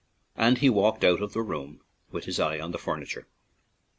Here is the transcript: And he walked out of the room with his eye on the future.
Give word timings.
And 0.35 0.57
he 0.57 0.67
walked 0.67 1.03
out 1.03 1.21
of 1.21 1.33
the 1.33 1.43
room 1.43 1.79
with 2.09 2.25
his 2.25 2.39
eye 2.39 2.59
on 2.59 2.71
the 2.71 2.79
future. 2.79 3.27